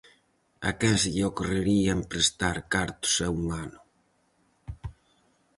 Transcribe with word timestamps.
A 0.69 0.71
quen 0.79 0.95
se 1.01 1.09
lle 1.15 1.27
ocorrería 1.31 1.95
emprestar 1.97 2.57
cartos 2.73 3.15
a 3.25 3.27
un 3.39 3.43
ano? 3.63 3.79